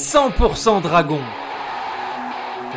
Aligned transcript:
100% 0.00 0.80
Dragon, 0.80 1.20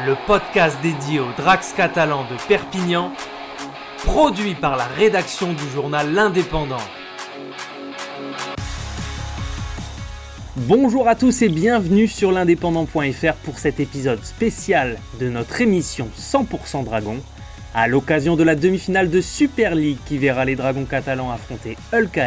le 0.05 0.17
podcast 0.27 0.77
dédié 0.83 1.21
aux 1.21 1.31
Drax 1.37 1.71
catalans 1.71 2.25
de 2.29 2.35
Perpignan, 2.49 3.13
produit 4.03 4.55
par 4.55 4.75
la 4.75 4.83
rédaction 4.83 5.53
du 5.53 5.69
journal 5.73 6.13
L'Indépendant. 6.13 6.83
Bonjour 10.57 11.07
à 11.07 11.15
tous 11.15 11.41
et 11.43 11.47
bienvenue 11.47 12.09
sur 12.09 12.33
l'indépendant.fr 12.33 13.35
pour 13.45 13.57
cet 13.57 13.79
épisode 13.79 14.23
spécial 14.25 14.99
de 15.21 15.29
notre 15.29 15.61
émission 15.61 16.09
100% 16.19 16.83
Dragon, 16.83 17.19
à 17.73 17.87
l'occasion 17.87 18.35
de 18.35 18.43
la 18.43 18.55
demi-finale 18.55 19.09
de 19.09 19.21
Super 19.21 19.75
League 19.75 19.99
qui 20.05 20.17
verra 20.17 20.43
les 20.43 20.57
Dragons 20.57 20.85
catalans 20.85 21.31
affronter 21.31 21.77
Hulk 21.93 22.19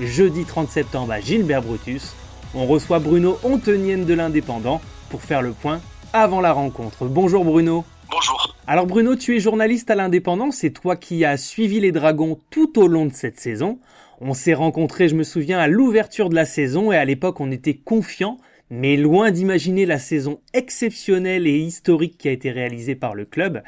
jeudi 0.00 0.44
30 0.44 0.68
septembre 0.68 1.12
à 1.12 1.20
Gilbert 1.20 1.62
Brutus 1.62 2.12
on 2.54 2.66
reçoit 2.66 2.98
Bruno 2.98 3.38
Ontenienne 3.42 4.04
de 4.04 4.14
l'Indépendant 4.14 4.80
pour 5.10 5.22
faire 5.22 5.42
le 5.42 5.52
point 5.52 5.80
avant 6.12 6.40
la 6.40 6.52
rencontre. 6.52 7.06
Bonjour 7.06 7.44
Bruno. 7.44 7.84
Bonjour. 8.10 8.56
Alors 8.66 8.86
Bruno, 8.86 9.16
tu 9.16 9.36
es 9.36 9.40
journaliste 9.40 9.90
à 9.90 9.94
l'Indépendant, 9.94 10.50
c'est 10.50 10.70
toi 10.70 10.96
qui 10.96 11.24
as 11.24 11.36
suivi 11.36 11.80
les 11.80 11.92
Dragons 11.92 12.38
tout 12.50 12.78
au 12.78 12.86
long 12.86 13.06
de 13.06 13.12
cette 13.12 13.38
saison. 13.38 13.78
On 14.20 14.34
s'est 14.34 14.54
rencontrés, 14.54 15.08
je 15.08 15.14
me 15.14 15.22
souviens, 15.22 15.58
à 15.58 15.68
l'ouverture 15.68 16.28
de 16.28 16.34
la 16.34 16.44
saison 16.44 16.90
et 16.90 16.96
à 16.96 17.04
l'époque 17.04 17.40
on 17.40 17.50
était 17.50 17.74
confiants, 17.74 18.38
mais 18.70 18.96
loin 18.96 19.30
d'imaginer 19.30 19.86
la 19.86 19.98
saison 19.98 20.40
exceptionnelle 20.54 21.46
et 21.46 21.58
historique 21.58 22.18
qui 22.18 22.28
a 22.28 22.32
été 22.32 22.50
réalisée 22.50 22.94
par 22.94 23.14
le 23.14 23.24
club. 23.24 23.62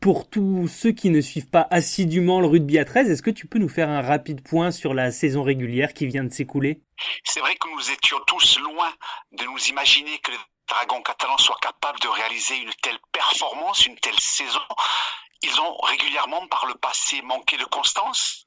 Pour 0.00 0.30
tous 0.30 0.66
ceux 0.66 0.92
qui 0.92 1.10
ne 1.10 1.20
suivent 1.20 1.50
pas 1.50 1.68
assidûment 1.70 2.40
le 2.40 2.46
rugby 2.46 2.78
à 2.78 2.86
13, 2.86 3.10
est-ce 3.10 3.22
que 3.22 3.30
tu 3.30 3.46
peux 3.46 3.58
nous 3.58 3.68
faire 3.68 3.90
un 3.90 4.00
rapide 4.00 4.42
point 4.42 4.70
sur 4.70 4.94
la 4.94 5.12
saison 5.12 5.42
régulière 5.42 5.92
qui 5.92 6.06
vient 6.06 6.24
de 6.24 6.32
s'écouler? 6.32 6.80
C'est 7.24 7.40
vrai 7.40 7.54
que 7.56 7.68
nous 7.68 7.90
étions 7.90 8.18
tous 8.26 8.58
loin 8.60 8.90
de 9.32 9.44
nous 9.44 9.58
imaginer 9.68 10.18
que 10.20 10.30
les 10.30 10.38
Dragons 10.68 11.02
catalans 11.02 11.36
soient 11.36 11.58
capables 11.60 11.98
de 12.00 12.08
réaliser 12.08 12.56
une 12.56 12.72
telle 12.80 12.98
performance, 13.12 13.84
une 13.86 13.96
telle 13.96 14.18
saison. 14.18 14.60
Ils 15.42 15.60
ont 15.60 15.76
régulièrement 15.78 16.46
par 16.46 16.64
le 16.66 16.74
passé 16.74 17.20
manqué 17.22 17.56
de 17.56 17.64
constance, 17.64 18.46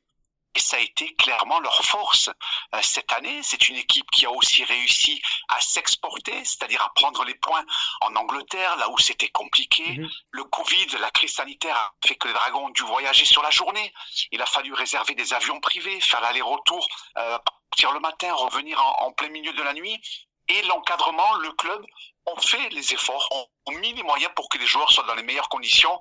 et 0.55 0.59
ça 0.59 0.77
a 0.77 0.79
été 0.79 1.13
clairement 1.15 1.59
leur 1.59 1.83
force 1.83 2.29
euh, 2.73 2.79
cette 2.81 3.11
année. 3.13 3.41
C'est 3.43 3.69
une 3.69 3.75
équipe 3.75 4.09
qui 4.11 4.25
a 4.25 4.31
aussi 4.31 4.63
réussi 4.63 5.21
à 5.49 5.59
s'exporter, 5.61 6.45
c'est-à-dire 6.45 6.81
à 6.81 6.93
prendre 6.93 7.23
les 7.23 7.35
points 7.35 7.65
en 8.01 8.15
Angleterre, 8.15 8.75
là 8.77 8.89
où 8.89 8.97
c'était 8.97 9.29
compliqué. 9.29 9.83
Mhm. 9.97 10.09
Le 10.31 10.43
Covid, 10.45 10.87
la 10.99 11.11
crise 11.11 11.33
sanitaire 11.33 11.75
a 11.75 11.93
fait 12.05 12.15
que 12.15 12.27
les 12.27 12.33
Dragons 12.33 12.65
ont 12.67 12.69
dû 12.69 12.83
voyager 12.83 13.25
sur 13.25 13.41
la 13.41 13.51
journée. 13.51 13.93
Il 14.31 14.41
a 14.41 14.45
fallu 14.45 14.73
réserver 14.73 15.15
des 15.15 15.33
avions 15.33 15.59
privés, 15.59 15.99
faire 16.01 16.21
l'aller-retour, 16.21 16.87
euh, 17.17 17.37
partir 17.69 17.91
le 17.91 17.99
matin, 17.99 18.33
revenir 18.33 18.79
en 18.99 19.11
plein 19.13 19.29
milieu 19.29 19.53
de 19.53 19.63
la 19.63 19.73
nuit. 19.73 19.99
Et 20.49 20.61
l'encadrement, 20.63 21.35
le 21.35 21.51
club 21.53 21.85
ont 22.25 22.39
fait 22.39 22.69
les 22.69 22.93
efforts, 22.93 23.27
ont, 23.31 23.71
mis 23.79 23.93
les 23.93 24.03
moyens 24.03 24.31
pour 24.35 24.49
que 24.49 24.57
les 24.57 24.65
joueurs 24.65 24.91
soient 24.91 25.05
dans 25.05 25.15
les 25.15 25.23
meilleures 25.23 25.49
conditions. 25.49 25.99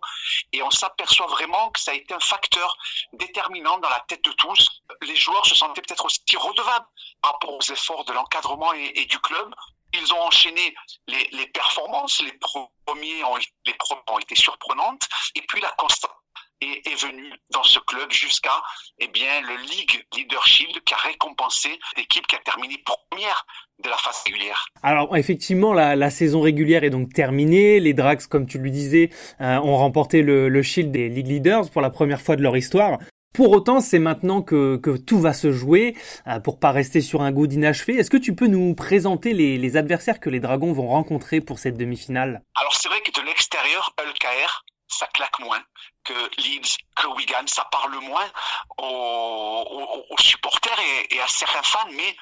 Et 0.52 0.62
on 0.62 0.70
s'aperçoit 0.70 1.26
vraiment 1.26 1.70
que 1.70 1.80
ça 1.80 1.92
a 1.92 1.94
été 1.94 2.12
un 2.14 2.20
facteur 2.20 2.76
déterminant 3.12 3.78
dans 3.78 3.88
la 3.88 4.00
tête 4.08 4.24
de 4.24 4.32
tous. 4.32 4.82
Les 5.02 5.16
joueurs 5.16 5.46
se 5.46 5.54
sentaient 5.54 5.82
peut-être 5.82 6.04
aussi 6.04 6.20
redevables 6.36 6.86
par 7.20 7.32
rapport 7.32 7.54
aux 7.54 7.72
efforts 7.72 8.04
de 8.04 8.12
l'encadrement 8.12 8.72
et, 8.72 9.04
du 9.06 9.18
club. 9.20 9.54
Ils 9.94 10.12
ont 10.12 10.22
enchaîné 10.22 10.74
les, 11.06 11.46
performances. 11.48 12.20
Les 12.20 12.32
premiers 12.32 13.24
ont, 13.24 13.36
les 13.66 13.74
premiers 13.74 14.02
ont 14.08 14.18
été 14.18 14.34
surprenantes. 14.34 15.08
Et 15.34 15.42
puis 15.42 15.60
la 15.60 15.70
constante 15.72 16.21
est, 16.62 17.02
venu 17.02 17.32
dans 17.50 17.62
ce 17.62 17.78
club 17.80 18.10
jusqu'à 18.10 18.62
eh 18.98 19.08
bien 19.08 19.41
le 19.42 19.56
League 19.62 20.05
Leadership 20.16 20.68
qui 20.84 20.94
a 20.94 20.96
récompensé 20.96 21.68
l'équipe 21.96 22.27
qui 22.27 22.36
a 22.36 22.38
terminé 22.41 22.82
première 22.84 23.46
de 23.82 23.88
la 23.88 23.96
phase 23.96 24.22
régulière. 24.24 24.66
Alors 24.83 25.16
effectivement, 25.16 25.72
la, 25.72 26.10
saison 26.10 26.40
régulière 26.40 26.84
est 26.84 26.90
donc 26.90 27.12
terminée. 27.12 27.80
Les 27.80 27.94
Drax, 27.94 28.27
comme 28.27 28.46
tu 28.46 28.58
le 28.58 28.70
disais, 28.70 29.10
euh, 29.40 29.56
ont 29.58 29.77
remporté 29.77 30.22
le, 30.22 30.62
Shield 30.62 30.92
des 30.92 31.08
League 31.08 31.27
Leaders 31.27 31.70
pour 31.70 31.83
la 31.83 31.90
première 31.90 32.20
fois 32.20 32.36
de 32.36 32.42
leur 32.42 32.56
histoire. 32.56 32.98
Pour 33.34 33.50
autant, 33.52 33.80
c'est 33.80 33.98
maintenant 33.98 34.42
que, 34.42 34.79
tout 35.06 35.18
va 35.18 35.33
se 35.33 35.52
jouer, 35.52 35.96
euh, 36.27 36.39
pour 36.39 36.61
pas 36.61 36.70
rester 36.70 37.00
sur 37.00 37.23
un 37.23 37.33
goût 37.33 37.46
d'inachevé. 37.46 37.94
Est-ce 37.94 38.11
que 38.11 38.18
tu 38.18 38.34
peux 38.34 38.46
nous 38.46 38.74
présenter 38.74 39.33
les, 39.33 39.56
les, 39.56 39.77
adversaires 39.79 40.20
que 40.20 40.29
les 40.29 40.39
Dragons 40.39 40.73
vont 40.73 40.89
rencontrer 40.89 41.40
pour 41.40 41.58
cette 41.58 41.79
demi-finale? 41.79 42.42
Alors 42.55 42.74
c'est 42.74 42.89
vrai 42.89 43.00
que 43.00 43.18
de 43.18 43.27
l'extérieur, 43.27 43.94
LKR 43.98 44.64
ça 44.92 45.07
claque 45.08 45.39
moins 45.41 45.63
que 46.05 46.41
Leeds, 46.41 46.77
que 46.97 47.07
Wigan, 47.08 47.47
ça 47.47 47.64
parle 47.64 47.97
moins 47.98 48.30
aux, 48.79 50.17
supporters 50.19 50.79
et, 51.11 51.20
à 51.20 51.29
certains 51.29 51.63
fans, 51.63 51.91
mais 51.91 52.17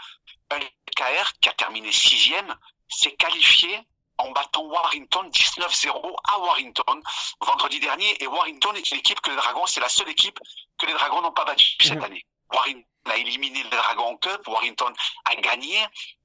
LKR, 0.50 1.32
qui 1.40 1.48
a 1.48 1.52
terminé 1.52 1.90
sixième, 1.92 2.54
s'est 2.88 3.14
qualifié 3.14 3.80
en 4.18 4.30
battant 4.32 4.64
Warrington 4.64 5.30
19-0 5.30 6.14
à 6.24 6.38
Warrington 6.40 7.00
vendredi 7.40 7.80
dernier. 7.80 8.22
Et 8.22 8.26
Warrington 8.26 8.74
est 8.74 8.90
une 8.90 8.98
équipe 8.98 9.20
que 9.20 9.30
les 9.30 9.36
Dragons, 9.36 9.66
c'est 9.66 9.80
la 9.80 9.88
seule 9.88 10.08
équipe 10.08 10.38
que 10.78 10.86
les 10.86 10.92
Dragons 10.92 11.22
n'ont 11.22 11.32
pas 11.32 11.44
battue 11.44 11.76
cette 11.80 12.02
année. 12.02 12.26
Warrington 12.52 12.84
a 13.06 13.16
éliminé 13.16 13.62
les 13.62 13.70
Dragons 13.70 14.16
Cup, 14.18 14.46
Warrington 14.46 14.92
a 15.24 15.34
gagné 15.36 15.78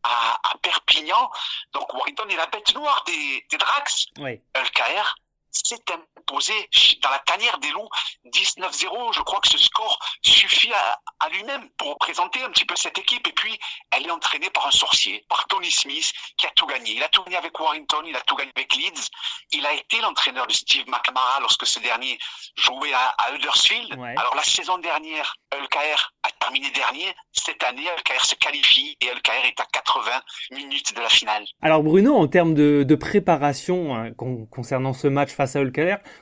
à, 0.04 0.40
Perpignan. 0.62 1.30
Donc 1.74 1.94
Warrington 1.94 2.28
est 2.30 2.36
la 2.36 2.48
bête 2.48 2.74
noire 2.74 3.04
des, 3.06 3.46
des 3.50 3.58
Drax. 3.58 4.08
LKR 4.18 5.16
s'est 5.64 5.84
imposé 5.92 6.54
dans 7.02 7.10
la 7.10 7.20
tanière 7.20 7.58
des 7.60 7.70
loups 7.70 7.90
19-0. 8.26 9.14
Je 9.14 9.22
crois 9.22 9.40
que 9.40 9.48
ce 9.48 9.58
score 9.58 10.00
suffit 10.22 10.72
à, 10.74 11.00
à 11.20 11.30
lui-même 11.30 11.70
pour 11.72 11.98
présenter 11.98 12.42
un 12.44 12.50
petit 12.50 12.66
peu 12.66 12.76
cette 12.76 12.98
équipe. 12.98 13.28
Et 13.28 13.32
puis, 13.34 13.58
elle 13.92 14.06
est 14.08 14.12
entraînée 14.12 14.50
par 14.50 14.68
un 14.68 14.72
sorcier, 14.72 15.26
par 15.30 15.48
Tony 15.48 15.72
Smith, 15.72 16.12
qui 16.38 16.48
a 16.48 16.52
tout 16.52 16.66
gagné. 16.66 16.94
Il 16.94 17.04
a 17.04 17.10
tout 17.10 17.24
gagné 17.24 17.38
avec 17.38 17.60
Warrington, 17.60 18.04
il 18.06 18.16
a 18.16 18.22
tout 18.22 18.36
gagné 18.36 18.52
avec 18.56 18.74
Leeds. 18.76 19.10
Il 19.52 19.66
a 19.66 19.74
été 19.74 20.00
l'entraîneur 20.00 20.48
de 20.48 20.54
Steve 20.54 20.88
McNamara 20.88 21.40
lorsque 21.40 21.66
ce 21.66 21.80
dernier 21.80 22.20
jouait 22.56 22.94
à, 22.94 23.10
à 23.10 23.32
Huddersfield. 23.34 23.94
Alors, 24.18 24.36
la 24.36 24.44
saison 24.44 24.78
dernière, 24.78 25.36
LKR 25.54 26.12
terminé 26.46 26.68
dernier. 26.76 27.06
Cette 27.32 27.64
année, 27.64 27.82
LKR 27.82 28.26
se 28.26 28.36
qualifie 28.36 28.98
et 29.02 29.06
LKR 29.06 29.48
est 29.48 29.60
à 29.60 29.66
80 29.72 30.12
minutes 30.52 30.96
de 30.96 31.02
la 31.02 31.10
finale. 31.10 31.44
Alors, 31.62 31.84
Bruno, 31.84 32.16
en 32.16 32.28
termes 32.28 32.54
de, 32.54 32.84
de 32.84 32.96
préparation 32.96 33.96
hein, 33.96 34.12
concernant 34.50 34.94
ce 34.94 35.08
match 35.08 35.32
face 35.32 35.56
à 35.56 35.62
Hull 35.62 35.74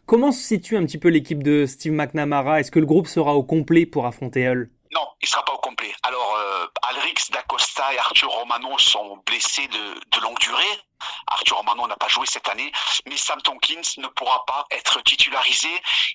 Comment 0.05 0.31
se 0.31 0.41
situe 0.41 0.77
un 0.77 0.85
petit 0.85 0.97
peu 0.97 1.09
l'équipe 1.09 1.43
de 1.43 1.65
Steve 1.65 1.93
McNamara? 1.93 2.59
Est-ce 2.59 2.71
que 2.71 2.79
le 2.79 2.85
groupe 2.85 3.07
sera 3.07 3.35
au 3.35 3.43
complet 3.43 3.85
pour 3.85 4.05
affronter 4.05 4.47
Hull? 4.47 4.69
Non, 4.93 5.07
il 5.21 5.27
sera 5.27 5.43
pas 5.43 5.53
au 5.53 5.57
complet. 5.57 5.93
Alors, 6.03 6.35
euh, 6.35 6.67
Alrix 6.83 7.31
D'Acosta 7.31 7.93
et 7.93 7.97
Arthur 7.97 8.29
Romano 8.29 8.77
sont 8.77 9.17
blessés 9.25 9.67
de, 9.67 10.19
longue 10.21 10.39
durée. 10.39 10.79
Arthur 11.27 11.57
Romano 11.57 11.87
n'a 11.87 11.97
pas 11.97 12.07
joué 12.07 12.25
cette 12.25 12.47
année, 12.47 12.71
mais 13.05 13.17
Sam 13.17 13.41
Tompkins 13.41 13.81
ne 13.97 14.07
pourra 14.07 14.45
pas 14.45 14.65
être 14.71 15.01
titularisé. 15.01 15.69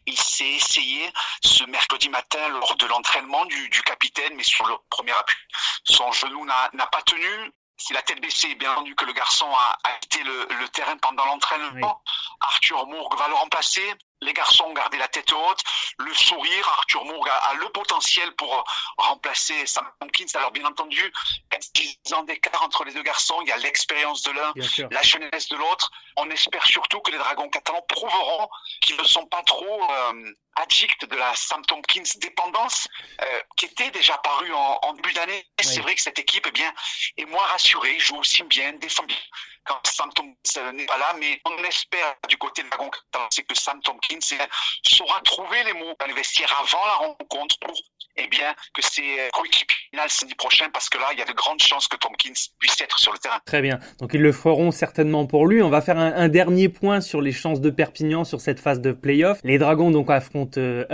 Il 0.07 0.19
s'est 0.19 0.49
essayé 0.49 1.13
ce 1.43 1.65
mercredi 1.65 2.09
matin 2.09 2.49
lors 2.49 2.77
de 2.77 2.87
l'entraînement 2.87 3.45
du, 3.47 3.83
capitaine, 3.83 4.35
mais 4.35 4.45
sur 4.45 4.65
le 4.67 4.77
premier 4.89 5.13
appui. 5.13 5.37
Son 5.85 6.11
genou 6.13 6.47
n'a 6.47 6.87
pas 6.87 7.03
tenu 7.03 7.53
si 7.79 7.93
la 7.93 8.03
tête 8.03 8.21
baissée, 8.21 8.55
bien 8.57 8.73
entendu 8.73 8.95
que 8.95 9.05
le 9.05 9.13
garçon 9.13 9.47
a, 9.55 9.93
quitté 10.01 10.23
le, 10.25 10.69
terrain 10.71 10.97
pendant 10.99 11.25
l'entraînement. 11.27 12.03
Arthur 12.41 12.87
Mourgue 12.87 13.17
va 13.17 13.29
le 13.29 13.35
remplacer. 13.35 13.95
Les 14.21 14.33
garçons 14.33 14.65
ont 14.65 14.73
gardé 14.73 14.99
la 14.99 15.09
tête 15.09 15.33
haute, 15.33 15.61
le 15.99 16.13
sourire. 16.15 16.69
Arthur 16.69 17.05
Mourgue 17.05 17.29
a, 17.29 17.55
le 17.55 17.69
potentiel 17.71 18.35
pour 18.37 18.65
remplacer 18.97 19.67
Sam 19.67 19.89
Tompkins. 20.01 20.27
Alors 20.35 20.51
bien 20.51 20.65
entendu, 20.65 21.13
10 21.75 22.13
ans 22.15 22.23
d'écart 22.25 22.63
entre 22.63 22.85
les 22.85 22.93
deux 22.93 23.03
garçons. 23.03 23.41
Il 23.43 23.49
y 23.49 23.53
a 23.53 23.57
l'expérience 23.57 24.23
de 24.23 24.33
l'un, 24.33 24.53
la 24.91 25.03
jeunesse 25.03 25.49
de 25.49 25.57
l'autre. 25.57 25.91
On 26.17 26.29
espère 26.31 26.67
surtout 26.67 27.01
que 27.01 27.11
les 27.11 27.19
Dragons 27.19 27.49
catalans 27.49 27.83
prouveront 27.89 28.49
qu'ils 28.81 28.97
ne 28.97 29.05
sont 29.05 29.27
pas 29.27 29.43
trop 29.43 29.91
euh, 29.91 30.33
addicts 30.57 31.05
de 31.05 31.17
la 31.17 31.35
Sam 31.37 31.65
Tompkins 31.67 32.03
dépendance 32.17 32.89
euh, 33.21 33.41
qui 33.57 33.67
était 33.67 33.91
déjà 33.91 34.15
apparue 34.15 34.53
en, 34.53 34.93
début 34.95 35.13
d'année. 35.13 35.47
C'est 35.61 35.81
vrai 35.81 35.95
que 35.95 36.01
cette 36.03 36.19
équipe 36.19 36.47
eh 36.49 36.53
bien, 36.53 36.73
est 37.17 37.25
moins 37.27 37.47
rassurée, 37.47 37.99
joue 37.99 38.17
aussi 38.17 38.43
bien, 38.45 38.73
défend 38.75 39.05
bien 39.05 39.17
quand 39.69 39.87
Sam 39.87 40.11
Tompkins 40.15 40.73
n'est 40.73 40.87
pas 40.87 40.97
là, 40.97 41.15
mais 41.19 41.41
on 41.45 41.57
espère 41.65 42.17
du 42.29 42.39
côté 42.39 42.63
de 42.63 42.71
Dragon 42.71 42.89
catalan, 42.89 43.29
c'est 43.31 43.45
que 43.45 43.55
Sam 43.55 43.81
Tompkins 43.83 44.08
saura 44.83 45.21
trouver 45.23 45.65
les 45.65 45.75
mots 45.75 45.95
dans 45.99 46.15
vestiaires 46.15 46.55
avant 46.61 46.85
la 46.87 47.07
rencontre 47.09 47.57
pour 47.61 47.75
eh 48.21 48.27
bien, 48.27 48.53
que 48.75 48.83
c'est 48.83 49.31
coéquipiers 49.33 49.79
final 49.91 50.09
samedi 50.09 50.35
prochain 50.35 50.67
parce 50.73 50.89
que 50.89 50.99
là, 50.99 51.07
il 51.13 51.19
y 51.19 51.23
a 51.23 51.25
de 51.25 51.33
grandes 51.33 51.61
chances 51.61 51.89
que 51.89 51.97
Tompkins 51.97 52.33
puisse 52.59 52.81
être 52.81 52.99
sur 52.99 53.13
le 53.13 53.19
terrain. 53.19 53.39
Très 53.45 53.63
bien. 53.63 53.79
Donc 54.01 54.11
ils 54.15 54.21
le 54.21 54.33
feront 54.33 54.71
certainement 54.71 55.27
pour 55.27 55.47
lui. 55.47 55.63
On 55.63 55.71
va 55.71 55.81
faire 55.81 55.99
un, 55.99 56.29
dernier 56.29 56.69
point 56.69 57.01
sur 57.01 57.21
les 57.21 57.33
chances 57.33 57.61
de 57.61 57.71
Perpignan 57.71 58.25
sur 58.25 58.41
cette 58.41 58.61
phase 58.61 58.81
de 58.81 58.93
playoff. 58.93 59.39
Les 59.45 59.59
Dragons 59.59 59.91
donc 59.91 60.11
affrontent 60.11 60.61
euh, 60.61 60.85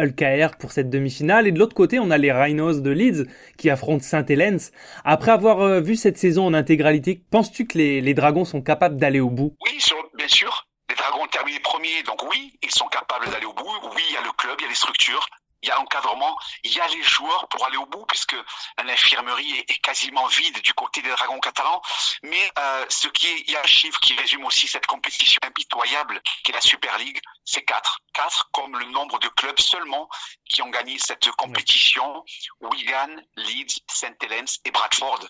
pour 0.58 0.72
cette 0.72 0.90
demi-finale 0.90 1.46
et 1.46 1.52
de 1.52 1.58
l'autre 1.58 1.74
côté, 1.74 1.98
on 1.98 2.10
a 2.10 2.18
les 2.18 2.32
Rhinos 2.32 2.82
de 2.82 2.90
Leeds 2.90 3.24
qui 3.58 3.70
affrontent 3.70 4.04
Saint-Helens. 4.04 4.70
Après 5.04 5.32
avoir 5.32 5.60
euh, 5.60 5.80
vu 5.80 5.96
cette 5.96 6.18
saison 6.18 6.46
en 6.46 6.54
intégralité, 6.54 7.20
penses-tu 7.30 7.66
que 7.66 7.78
les, 7.78 8.00
les 8.00 8.14
Dragons 8.14 8.44
sont 8.44 8.62
capables 8.62 8.96
d'aller 8.96 9.20
au 9.20 9.30
bout? 9.30 9.54
Oui, 9.64 9.78
bien 10.16 10.28
sûr. 10.28 10.53
Terminé 11.34 11.58
premiers, 11.58 12.04
donc 12.04 12.22
oui, 12.22 12.56
ils 12.62 12.70
sont 12.70 12.86
capables 12.86 13.28
d'aller 13.28 13.44
au 13.44 13.52
bout. 13.52 13.76
Oui, 13.96 14.04
il 14.06 14.14
y 14.14 14.16
a 14.16 14.20
le 14.20 14.30
club, 14.30 14.54
il 14.60 14.62
y 14.62 14.66
a 14.66 14.68
les 14.68 14.76
structures 14.76 15.28
il 15.64 15.68
y 15.68 15.70
a 15.70 15.76
l'encadrement, 15.76 16.38
il 16.62 16.74
y 16.74 16.80
a 16.80 16.86
les 16.88 17.02
joueurs 17.02 17.48
pour 17.48 17.64
aller 17.64 17.78
au 17.78 17.86
bout, 17.86 18.04
puisque 18.06 18.36
l'infirmerie 18.84 19.64
est, 19.66 19.80
quasiment 19.82 20.26
vide 20.26 20.60
du 20.60 20.74
côté 20.74 21.00
des 21.00 21.08
Dragons 21.08 21.40
catalans. 21.40 21.80
Mais 22.22 22.52
euh, 22.58 22.84
ce 22.90 23.08
qui 23.08 23.28
est, 23.28 23.44
il 23.46 23.50
y 23.50 23.56
a 23.56 23.62
un 23.62 23.66
chiffre 23.66 23.98
qui 24.00 24.14
résume 24.14 24.44
aussi 24.44 24.68
cette 24.68 24.86
compétition 24.86 25.40
impitoyable 25.42 26.20
qui 26.42 26.50
est 26.52 26.54
la 26.54 26.60
Super 26.60 26.98
League, 26.98 27.18
c'est 27.46 27.62
4. 27.62 28.00
4 28.12 28.50
comme 28.52 28.78
le 28.78 28.84
nombre 28.86 29.18
de 29.18 29.28
clubs 29.28 29.58
seulement 29.58 30.08
qui 30.50 30.60
ont 30.60 30.68
gagné 30.68 30.98
cette 30.98 31.30
compétition. 31.32 32.22
Wigan, 32.60 33.16
Leeds, 33.36 33.80
St. 33.90 34.22
Helens 34.22 34.60
et 34.66 34.70
Bradford. 34.70 35.20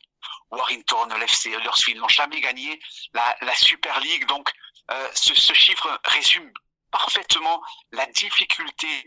Warrington, 0.50 1.08
l'FC 1.19 1.46
Huddersfield 1.46 2.00
n'ont 2.00 2.08
jamais 2.08 2.41
gagné 2.41 2.81
la, 3.12 3.55
Super 3.56 3.99
League. 4.00 4.26
Donc, 4.26 4.50
euh, 4.91 5.08
ce, 5.14 5.55
chiffre 5.55 6.00
résume 6.05 6.50
parfaitement 6.91 7.62
la 7.93 8.06
difficulté 8.06 9.06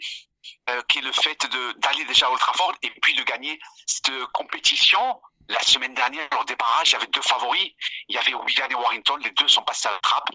euh, 0.69 0.81
qui 0.89 0.99
est 0.99 1.01
le 1.01 1.11
fait 1.11 1.45
d'aller 1.77 2.05
déjà 2.05 2.27
à 2.27 2.29
Old 2.31 2.77
et 2.81 2.89
puis 3.01 3.15
de 3.15 3.23
gagner 3.23 3.59
cette 3.85 4.11
compétition. 4.33 5.21
La 5.49 5.61
semaine 5.61 5.93
dernière, 5.93 6.27
lors 6.31 6.43
des 6.45 6.57
barrages, 6.57 6.89
il 6.89 6.93
y 6.93 6.95
avait 6.95 7.07
deux 7.07 7.21
favoris. 7.21 7.71
Il 8.09 8.15
y 8.15 8.17
avait 8.17 8.33
Wigan 8.33 8.67
et 8.69 8.75
Warrington. 8.75 9.15
Les 9.17 9.31
deux 9.31 9.47
sont 9.47 9.63
passés 9.63 9.87
à 9.87 9.91
la 9.91 9.99
trappe. 9.99 10.29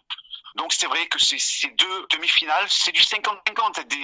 Donc 0.56 0.72
c'est 0.72 0.86
vrai 0.86 1.06
que 1.06 1.18
ces 1.18 1.68
deux 1.68 2.06
demi-finales, 2.10 2.66
c'est 2.68 2.92
du 2.92 3.00
50-50 3.00 3.86
des, 3.88 3.96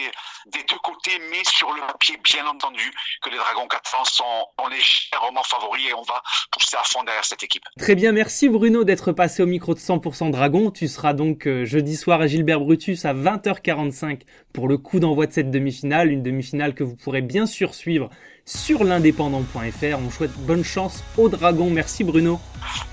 des, 0.47 0.65
deux 0.65 0.79
côtés, 0.83 1.19
mais 1.31 1.43
sur 1.45 1.73
le 1.73 1.81
papier, 1.87 2.17
bien 2.23 2.47
entendu, 2.47 2.93
que 3.23 3.31
les 3.31 3.37
Dragons 3.37 3.67
400 3.67 4.05
sont 4.05 4.69
légèrement 4.71 5.43
favoris 5.45 5.89
et 5.89 5.95
on 5.95 6.03
va 6.03 6.23
pousser 6.51 6.77
à 6.77 6.83
fond 6.85 7.03
derrière 7.05 7.25
cette 7.25 7.43
équipe. 7.43 7.65
Très 7.79 7.95
bien, 7.95 8.13
merci 8.13 8.49
Bruno 8.49 8.85
d'être 8.85 9.13
passé 9.13 9.43
au 9.43 9.47
micro 9.47 9.75
de 9.75 9.81
100% 9.81 10.31
Dragon. 10.31 10.71
Tu 10.71 10.89
seras 10.89 11.13
donc 11.13 11.47
euh, 11.47 11.65
jeudi 11.65 11.97
soir 11.97 12.21
à 12.21 12.27
Gilbert 12.27 12.61
Brutus 12.61 13.05
à 13.05 13.15
20h45 13.15 14.23
pour 14.53 14.69
le 14.69 14.79
coup 14.79 15.01
d'envoi 15.01 15.27
de 15.27 15.33
cette 15.33 15.51
demi-finale, 15.51 16.11
une 16.11 16.23
demi-finale 16.23 16.75
que 16.75 16.85
vous 16.85 16.97
pourrez 16.97 17.23
bien 17.23 17.47
sûr 17.47 17.75
suivre 17.75 18.11
sur 18.45 18.85
l'indépendant.fr. 18.85 19.99
On 19.99 20.11
souhaite 20.11 20.33
bonne 20.39 20.65
chance 20.65 21.05
aux 21.17 21.29
Dragons. 21.29 21.71
Merci 21.71 22.05
Bruno. 22.05 22.41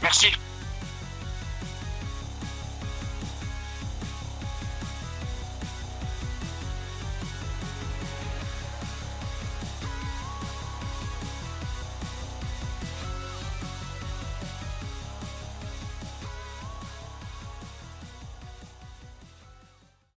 Merci. 0.01 0.27